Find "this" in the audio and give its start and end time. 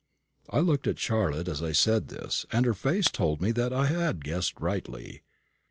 2.07-2.47